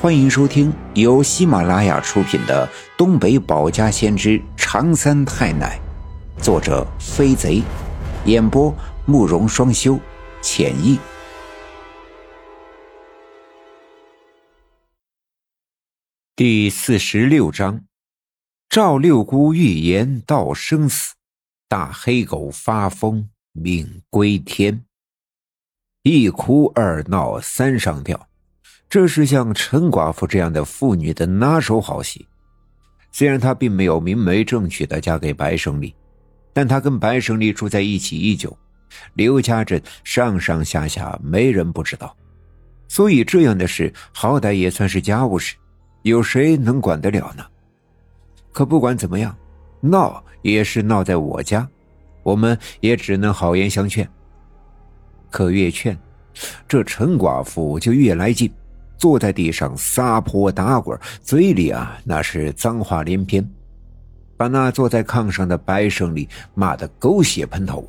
[0.00, 2.64] 欢迎收听由喜马拉雅出品的
[2.96, 5.76] 《东北保家先知长三太奶》，
[6.40, 7.64] 作者飞贼，
[8.24, 8.72] 演播
[9.06, 9.98] 慕容双修，
[10.40, 11.00] 浅意。
[16.36, 17.80] 第四十六章：
[18.68, 21.16] 赵六姑预言到生死，
[21.66, 24.84] 大黑狗发疯命归天。
[26.04, 28.28] 一哭二闹三上吊，
[28.90, 32.26] 这是像陈寡妇这样的妇女的拿手好戏。
[33.12, 35.94] 虽然她并没有明媒正娶的嫁给白胜利，
[36.52, 38.56] 但她跟白胜利住在一起已久，
[39.14, 42.16] 刘家镇上上下下没人不知道，
[42.88, 45.54] 所以这样的事好歹也算是家务事，
[46.02, 47.44] 有谁能管得了呢？
[48.52, 49.36] 可不管怎么样，
[49.80, 51.68] 闹也是闹在我家，
[52.22, 54.08] 我们也只能好言相劝。
[55.30, 55.98] 可越劝，
[56.66, 58.50] 这陈寡妇就越来劲，
[58.98, 63.48] 坐在地上撒泼打滚，嘴里啊那是脏话连篇，
[64.36, 67.88] 把那坐在炕上的白胜利骂得狗血喷头。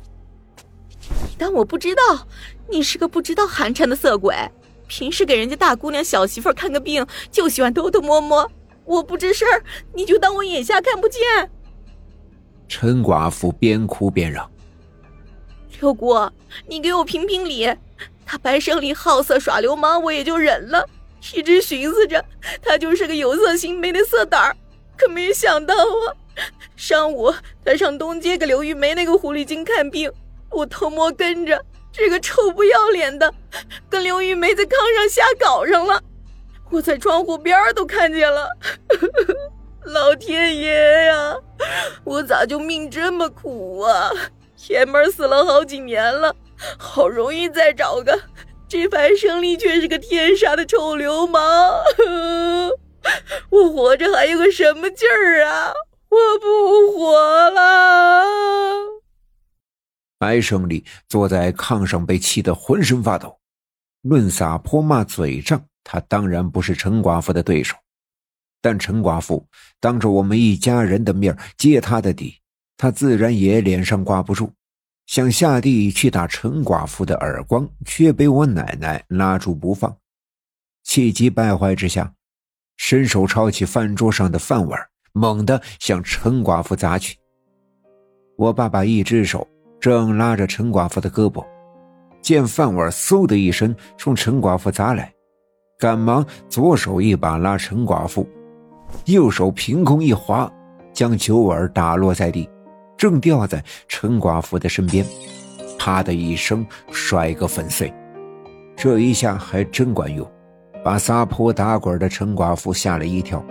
[1.28, 2.26] 你当我不知道？
[2.68, 4.34] 你是个不知道寒碜的色鬼！
[4.86, 8.48] 平时给人家大姑娘、小媳妇看个病，就喜欢偷偷摸摸。
[8.84, 9.46] 我不吱声，
[9.92, 11.20] 你就当我眼瞎看不见。
[12.68, 14.48] 陈寡妇边哭边嚷。
[15.80, 16.14] 六姑，
[16.68, 17.68] 你给我评评理。
[18.24, 20.88] 他白胜利好色耍流氓，我也就忍了，
[21.34, 22.24] 一直寻思着
[22.62, 24.56] 他就是个有色心没的色胆儿。
[24.96, 26.12] 可没想到啊，
[26.76, 27.32] 上午
[27.64, 30.12] 他上东街给刘玉梅那个狐狸精看病，
[30.50, 33.32] 我偷摸跟着，这个臭不要脸的
[33.88, 36.02] 跟刘玉梅在炕上瞎搞上了，
[36.70, 38.48] 我在窗户边都看见了。
[39.86, 41.34] 老天爷呀，
[42.04, 44.10] 我咋就命这么苦啊？
[44.68, 46.36] 爷们儿死了好几年了，
[46.78, 48.20] 好容易再找个，
[48.70, 51.42] 这白胜利却是个天杀的臭流氓。
[53.50, 55.72] 我活着还有个什么劲儿啊？
[56.08, 58.22] 我不活了！
[60.20, 63.40] 白胜利坐在炕上，被气得浑身发抖。
[64.02, 67.76] 论撒泼骂嘴仗，他当然不是陈寡妇的对手，
[68.62, 69.44] 但陈寡妇
[69.80, 72.38] 当着我们一家人的面揭他的底，
[72.76, 74.52] 他自然也脸上挂不住。
[75.10, 79.92] 想下地去打陈寡妇的耳光，却被我奶奶拉住不放。
[80.84, 82.14] 气急败坏之下，
[82.76, 84.80] 伸手抄起饭桌上的饭碗，
[85.12, 87.18] 猛地向陈寡妇砸去。
[88.36, 89.44] 我爸爸一只手
[89.80, 91.44] 正拉着陈寡妇的胳膊，
[92.22, 95.12] 见饭碗嗖的一声冲陈寡妇砸来，
[95.76, 98.24] 赶忙左手一把拉陈寡妇，
[99.06, 100.48] 右手凭空一划，
[100.92, 102.48] 将酒碗打落在地。
[103.00, 105.02] 正掉在陈寡妇的身边，
[105.78, 107.90] 啪的一声摔个粉碎。
[108.76, 110.30] 这一下还真管用，
[110.84, 113.42] 把撒泼打滚的陈寡妇吓了一跳。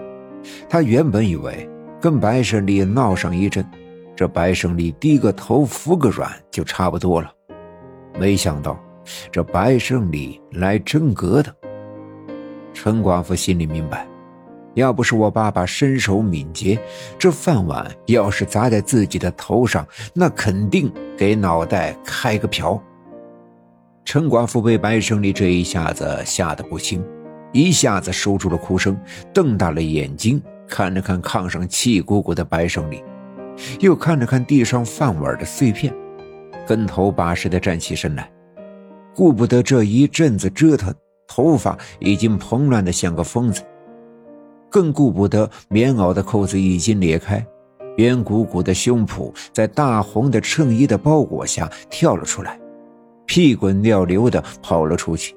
[0.69, 1.67] 她原本以为
[1.99, 3.67] 跟白胜利闹上一阵，
[4.15, 7.31] 这白胜利低个头服个软就差不多了，
[8.19, 8.79] 没想到
[9.31, 11.51] 这白胜利来真格的。
[12.71, 14.08] 陈寡妇心里明白。
[14.75, 16.79] 要不是我爸爸身手敏捷，
[17.17, 22.81] 这饭碗要是砸在自己的头上，那肯定给脑袋开个瓢。
[24.05, 27.03] 陈寡妇被白胜利这一下子吓得不轻，
[27.51, 28.99] 一下子收住了哭声，
[29.33, 33.03] 瞪大了眼睛看了看炕上气鼓鼓的白胜利，
[33.79, 35.93] 又看了看地上饭碗的碎片，
[36.67, 38.31] 跟头把式的站起身来，
[39.13, 40.93] 顾不得这一阵子折腾，
[41.27, 43.61] 头发已经蓬乱的像个疯子。
[44.69, 47.45] 更顾不得棉袄的扣子已经裂开，
[47.97, 52.59] 圆鼓鼓的胸脯在大红的衬衣的包裹下跳了出来，
[53.25, 55.35] 屁滚尿流的跑了出去，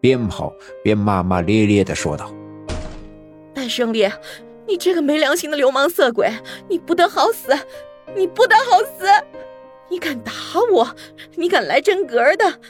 [0.00, 0.52] 边跑
[0.84, 2.32] 边骂骂咧咧的说道
[3.54, 4.08] ：“白胜利，
[4.66, 6.30] 你这个没良心的流氓色鬼，
[6.68, 7.52] 你不得好死！
[8.14, 9.06] 你不得好死！
[9.88, 10.32] 你敢打
[10.72, 10.94] 我？
[11.34, 12.60] 你敢来真格的？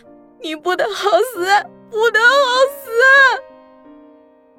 [0.41, 1.45] 你不得好死！
[1.91, 2.27] 不得好
[2.73, 2.91] 死！”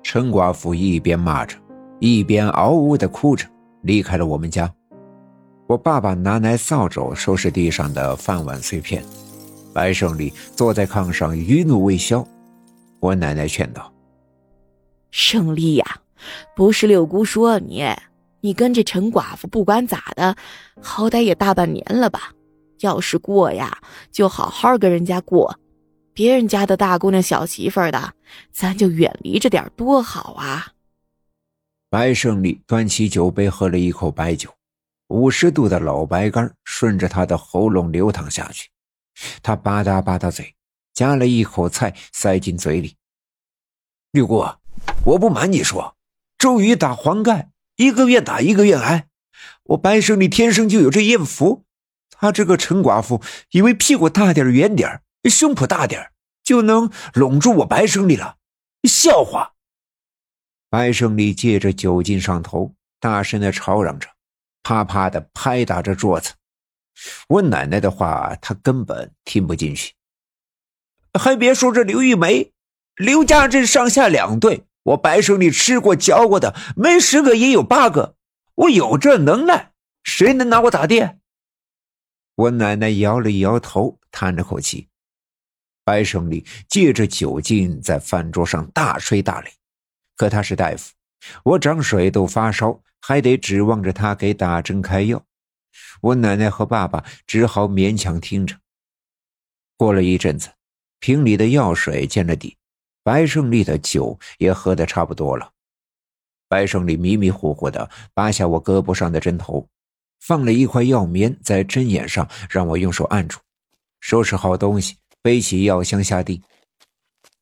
[0.03, 1.57] 陈寡妇一边骂着，
[1.99, 3.47] 一边嗷呜的哭着，
[3.81, 4.71] 离开了我们家。
[5.67, 9.03] 我爸爸拿来扫帚收拾地上的饭碗碎片，
[9.73, 12.27] 白胜利坐在炕上余怒未消。
[12.99, 13.91] 我奶奶劝道
[15.11, 15.85] ：“胜利呀，
[16.55, 17.85] 不是六姑说你，
[18.41, 20.35] 你跟这陈寡妇不管咋的，
[20.81, 22.31] 好歹也大半年了吧？
[22.81, 23.77] 要是过呀，
[24.11, 25.57] 就好好跟人家过。”
[26.13, 28.13] 别人家的大姑娘、小媳妇儿的，
[28.51, 30.73] 咱就远离着点，多好啊！
[31.89, 34.53] 白胜利端起酒杯喝了一口白酒，
[35.07, 38.69] 五十度的老白干顺着他的喉咙流淌下去，
[39.41, 40.55] 他吧嗒吧嗒嘴，
[40.93, 42.95] 夹了一口菜塞进嘴里。
[44.11, 44.45] 六姑，
[45.05, 45.95] 我不瞒你说，
[46.37, 49.07] 周瑜打黄盖，一个愿打一个愿挨。
[49.63, 51.63] 我白胜利天生就有这艳福，
[52.09, 53.21] 他这个陈寡妇
[53.51, 56.11] 以为屁股大点圆点胸脯大点
[56.43, 58.37] 就能拢住我白胜利了，
[58.87, 59.53] 笑话！
[60.69, 64.07] 白胜利借着酒劲上头，大声的吵嚷着，
[64.63, 66.33] 啪啪的拍打着桌子。
[67.27, 69.93] 我奶奶的话，他根本听不进去。
[71.19, 72.53] 还别说这刘玉梅，
[72.95, 78.15] 刘家镇上下两队，我白胜利吃过嚼过的，没十个也有八个。
[78.55, 81.17] 我有这能耐，谁能拿我咋地？
[82.35, 84.87] 我奶奶摇了摇头，叹了口气。
[85.91, 89.49] 白胜利借着酒劲在饭桌上大吹大擂，
[90.15, 90.93] 可他是大夫，
[91.43, 95.21] 我长水痘发烧，还得指望着他给打针开药。
[95.99, 98.57] 我奶奶和爸爸只好勉强听着。
[99.75, 100.49] 过了一阵子，
[101.01, 102.55] 瓶里的药水见了底，
[103.03, 105.51] 白胜利的酒也喝得差不多了。
[106.47, 109.67] 白胜利迷迷糊糊的拔下我胳膊上的针头，
[110.21, 113.39] 放了一块药棉在针眼上，让我用手按住，
[113.99, 116.41] 收拾好东西，背起药箱下地。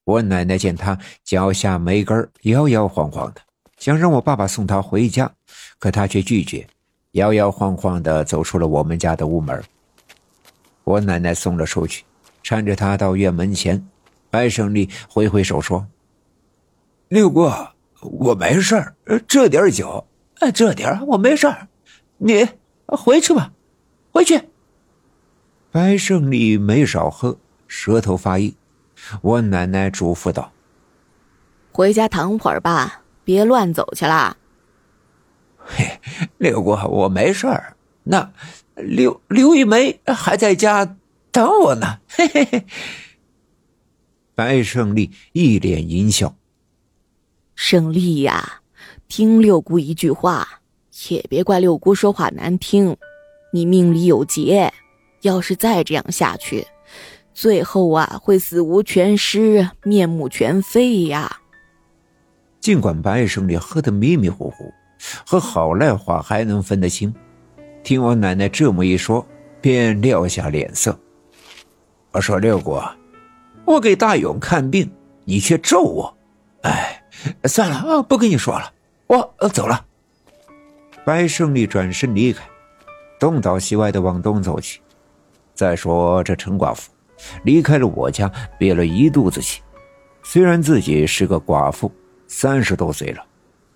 [0.04, 3.42] 我奶奶见他脚下没根摇摇晃晃的，
[3.78, 5.32] 想让我爸爸送他回家，
[5.78, 6.68] 可他却拒绝。
[7.14, 9.64] 摇摇晃晃的走出了我们家的屋门，
[10.84, 12.04] 我奶奶送了出去，
[12.44, 13.88] 搀着他到院门前。
[14.32, 15.88] 白胜利挥挥手说
[17.10, 17.70] ：“六哥，
[18.02, 18.96] 我没事儿，
[19.28, 20.06] 这点酒，
[20.54, 21.68] 这点我没事儿，
[22.18, 22.48] 你
[22.86, 23.52] 回去吧，
[24.12, 24.40] 回去。”
[25.72, 27.38] 白胜利没少喝，
[27.70, 28.54] 舌头发硬。
[29.22, 30.52] 我奶奶嘱咐道
[31.72, 34.36] ：“回家躺会儿吧，别乱走去了。”
[35.56, 36.02] 嘿，
[36.38, 37.78] 六姑，我没事儿。
[38.04, 38.34] 那
[38.76, 40.98] 刘刘玉梅还在家
[41.32, 42.00] 等我呢。
[42.10, 42.66] 嘿嘿嘿。
[44.36, 46.36] 白胜利一脸淫笑。
[47.56, 48.62] 胜利呀，
[49.08, 50.62] 听六姑一句话，
[51.10, 52.98] 也别怪六姑说话难听。
[53.54, 54.74] 你命里有劫，
[55.22, 56.66] 要是再这样下去，
[57.34, 61.38] 最后啊会死无全尸，面目全非呀。
[62.60, 64.72] 尽管白胜利喝得迷迷糊糊。
[65.26, 67.16] 和好赖话还能分得清，
[67.84, 69.26] 听我奶奶这么一说，
[69.62, 71.00] 便撂下脸色。
[72.12, 72.78] 我说六姑，
[73.64, 74.92] 我给大勇看病，
[75.24, 76.18] 你却咒我。
[76.64, 77.02] 哎，
[77.46, 78.74] 算了啊，不跟你说了，
[79.08, 79.86] 我走了。
[81.06, 82.44] 白胜利转身离开，
[83.18, 84.82] 东倒西歪的往东走去。
[85.54, 86.92] 再说这陈寡妇，
[87.44, 89.62] 离开了我家，憋了一肚子气。
[90.24, 91.92] 虽然自己是个寡妇，
[92.28, 93.24] 三十多岁了。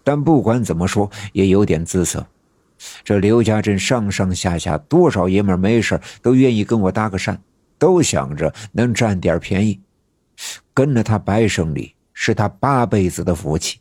[0.03, 2.25] 但不管怎么说，也有点姿色。
[3.03, 7.37] 这刘家镇上上下下多少爷们没事都愿意跟我搭个讪，
[7.79, 9.79] 都想着能占点便宜。
[10.73, 13.79] 跟着他白胜利是他八辈子的福气，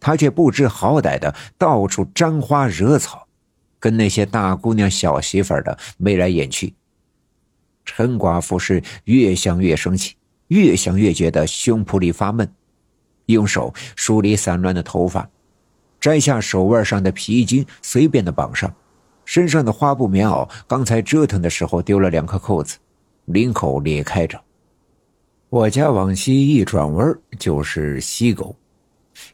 [0.00, 3.28] 他却不知好歹的到处沾花惹草，
[3.78, 6.74] 跟那些大姑娘小媳妇的眉来眼去。
[7.84, 10.14] 陈寡妇是越想越生气，
[10.48, 12.50] 越想越觉得胸脯里发闷，
[13.26, 15.28] 用手梳理散乱的头发。
[16.00, 18.74] 摘下手腕上的皮筋，随便的绑上，
[19.26, 22.78] 身上的花布棉袄，刚才折腾的时候丢了两颗扣子，
[23.26, 24.40] 领口裂开着。
[25.50, 28.56] 我家往西一转弯就是西沟，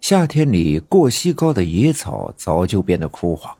[0.00, 3.54] 夏天里过西沟的野草早就变得枯黄，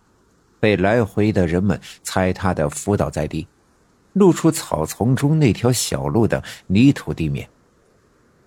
[0.58, 3.46] 被来回的人们踩踏的伏倒在地，
[4.16, 7.46] 露出草丛中那条小路的泥土地面，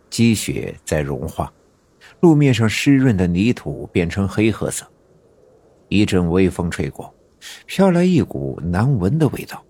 [0.09, 1.51] 积雪在融化。
[2.21, 4.83] 路面上湿润的泥土变成黑褐色，
[5.87, 7.13] 一阵微风吹过，
[7.67, 9.63] 飘来一股难闻的味道，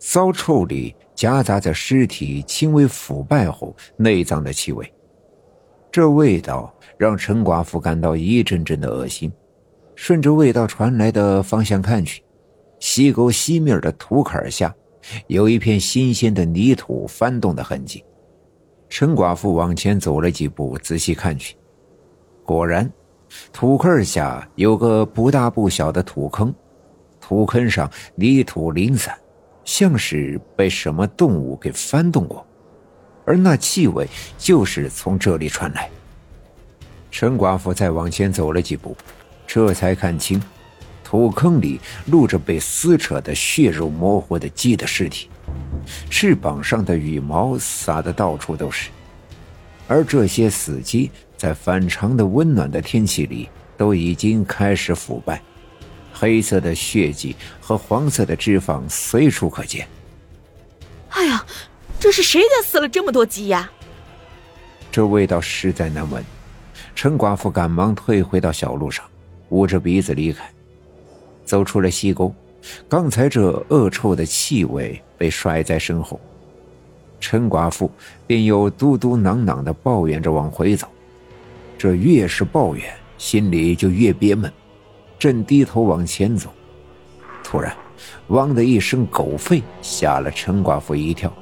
[0.00, 4.92] 骚臭里夹杂着尸体轻微腐败后内脏的气味。
[5.92, 9.32] 这味道让陈寡妇感到一阵阵的恶心。
[9.94, 12.20] 顺着味道传来的方向看去，
[12.80, 14.74] 西沟西面的土坎下，
[15.26, 18.04] 有一片新鲜的泥土翻动的痕迹。
[18.88, 21.56] 陈寡妇往前走了几步，仔细看去，
[22.44, 22.88] 果然，
[23.52, 26.54] 土坑下有个不大不小的土坑，
[27.20, 29.16] 土坑上泥土零散，
[29.64, 32.46] 像是被什么动物给翻动过，
[33.24, 34.06] 而那气味
[34.38, 35.90] 就是从这里传来。
[37.10, 38.96] 陈寡妇再往前走了几步，
[39.46, 40.40] 这才看清，
[41.14, 45.28] 土坑里露着被撕扯的血肉模糊的鸡的尸体。
[46.10, 48.90] 翅膀上的羽毛撒的到处都是，
[49.86, 55.40] 而这些死鸡在反常的温暖的天气里都已经开始腐败，
[56.12, 59.86] 黑色的血迹和黄色的脂肪随处可见。
[61.10, 61.46] 哎呀，
[62.00, 63.70] 这是谁家死了这么多鸡呀？
[64.90, 66.24] 这味道实在难闻，
[66.96, 69.04] 陈寡妇赶忙退回到小路上，
[69.50, 70.50] 捂着鼻子离开。
[71.44, 72.34] 走出了西沟，
[72.88, 76.20] 刚才这恶臭的气味被甩在身后，
[77.20, 77.90] 陈寡妇
[78.26, 80.88] 便又嘟嘟囔囔的抱怨着往回走。
[81.76, 82.84] 这越是抱怨，
[83.18, 84.50] 心里就越憋闷。
[85.18, 86.50] 正低头往前走，
[87.42, 87.74] 突然，
[88.28, 91.32] 汪的一声狗吠吓了陈寡妇一跳。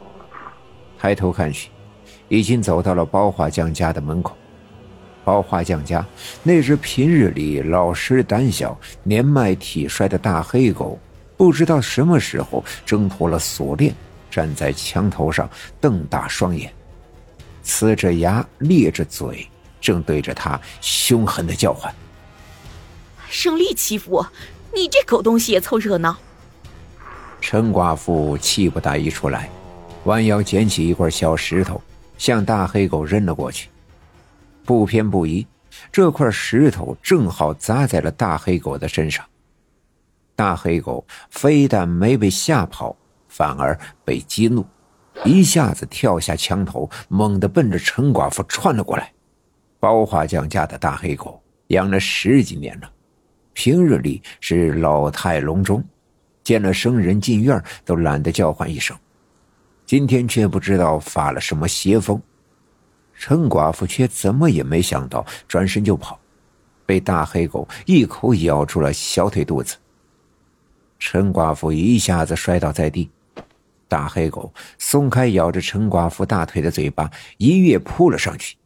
[0.98, 1.70] 抬头看去，
[2.28, 4.36] 已经走到了包画匠家的门口。
[5.24, 6.04] 包画匠家
[6.42, 10.98] 那只平日里老实胆小、年迈体衰的大黑狗，
[11.36, 13.94] 不知道什么时候挣脱了锁链，
[14.30, 15.48] 站在墙头上，
[15.80, 16.72] 瞪大双眼，
[17.64, 19.48] 呲着牙，咧着嘴，
[19.80, 21.92] 正对着他凶狠的叫唤
[23.30, 24.28] ：“胜利欺负我，
[24.74, 26.16] 你这狗东西也凑热闹！”
[27.40, 29.50] 陈寡妇气不打一处来，
[30.04, 31.80] 弯腰捡起一块小石头，
[32.16, 33.68] 向大黑狗扔了过去。
[34.64, 35.46] 不偏不倚，
[35.90, 39.24] 这块石头正好砸在了大黑狗的身上。
[40.34, 42.96] 大黑狗非但没被吓跑，
[43.28, 44.64] 反而被激怒，
[45.24, 49.12] 一下子跳下墙头，猛地奔着陈寡妇窜了过来。
[49.78, 52.90] 包画匠家的大黑狗养了十几年了，
[53.52, 55.84] 平日里是老态龙钟，
[56.44, 58.96] 见了生人进院都懒得叫唤一声，
[59.84, 62.20] 今天却不知道发了什么邪风。
[63.24, 66.18] 陈寡妇却怎么也没想到，转身就跑，
[66.84, 69.76] 被大黑狗一口咬住了小腿肚子。
[70.98, 73.08] 陈寡妇一下子摔倒在地，
[73.86, 78.56] 大黑狗松开咬着陈寡妇大腿的嘴巴，一跃扑了上去，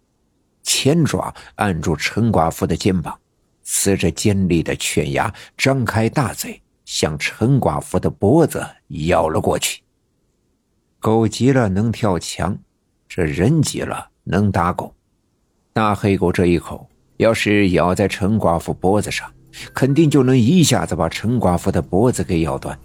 [0.62, 3.14] 前爪按住陈寡妇的肩膀，
[3.62, 9.82] 呲着尖利的犬牙，张开大嘴向陈寡妇的脖子咬了过去。
[10.98, 12.58] 狗急了能跳墙，
[13.06, 14.12] 这人急了。
[14.28, 14.92] 能打狗，
[15.72, 16.84] 大黑狗这一口
[17.18, 19.30] 要是咬在陈寡妇脖子上，
[19.72, 22.76] 肯定就能一下子把陈寡妇的脖子给咬断。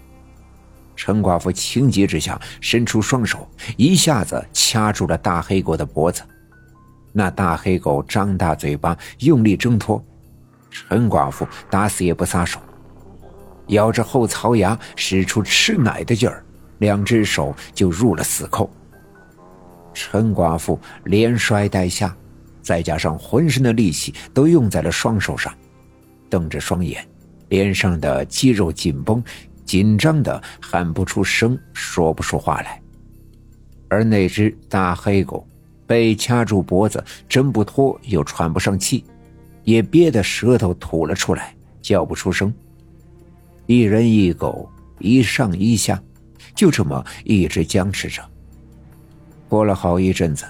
[0.96, 6.22] 陈寡妇情急之下伸出双手，一下子掐住了大黑狗的脖子。
[7.12, 10.00] 那大黑狗张大嘴巴，用力挣脱，
[10.70, 12.60] 陈寡妇打死也不撒手，
[13.70, 16.46] 咬着后槽牙，使出吃奶的劲儿，
[16.78, 18.70] 两只手就入了死扣。
[19.94, 22.16] 陈寡妇连摔带下，
[22.62, 25.54] 再加上浑身的力气都用在了双手上，
[26.30, 27.06] 瞪着双眼，
[27.50, 29.24] 脸上的肌肉紧绷，
[29.66, 32.82] 紧张的喊不出声，说不出话来。
[33.90, 35.46] 而那只大黑狗
[35.86, 39.04] 被掐住脖子，挣不脱又喘不上气，
[39.64, 42.54] 也憋得舌头吐了出来，叫不出声。
[43.66, 44.70] 一人一狗，
[45.00, 46.02] 一上一下，
[46.56, 48.22] 就这么一直僵持着。
[49.52, 50.46] 过了好一阵子，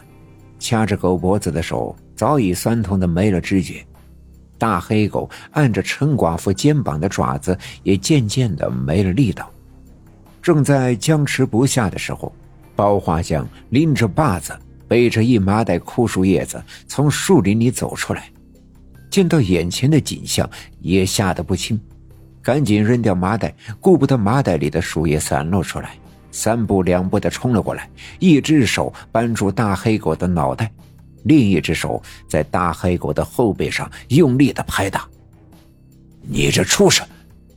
[0.59, 3.83] 掐着狗脖子的手早已酸痛的没了知觉，
[4.59, 9.49] 大黑狗按着陈寡妇肩膀的爪子也渐渐的没了力道。
[10.39, 12.31] 正在僵持不下的时候，
[12.75, 14.55] 包画匠拎着把子，
[14.87, 18.29] 背着一麻袋枯树叶子从树林里走出来，
[19.09, 20.47] 见到眼前的景象
[20.79, 21.81] 也吓得不轻，
[22.39, 25.97] 赶紧扔掉麻袋，顾不得麻袋里的树叶散落出来。
[26.31, 30.71] 三步两步的冲了过来，一只手扳住大黑狗的脑袋，
[31.23, 35.07] 另一只手在大黑狗的后背上用力的拍打。
[36.23, 37.05] 你这畜生，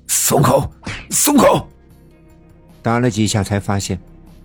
[0.07, 0.71] 松口，
[1.11, 1.69] 松口！
[2.83, 3.99] 打了几下才发现，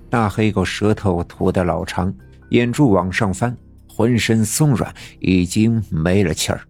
[0.10, 2.14] 大黑狗舌头吐得老长，
[2.52, 3.56] 眼珠往上翻，
[3.88, 6.62] 浑身松软，已经没了气儿。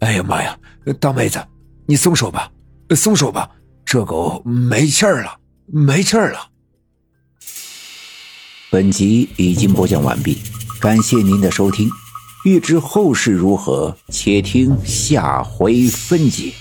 [0.00, 0.58] 哎呀妈呀，
[0.98, 1.40] 大妹子，
[1.86, 2.50] 你松手吧，
[2.96, 3.50] 松手吧，
[3.84, 6.49] 这狗没气儿了，没气儿了。
[8.72, 10.38] 本集已经播讲完毕，
[10.80, 11.90] 感谢您的收听。
[12.44, 16.52] 欲知后事如何，且听下回分解。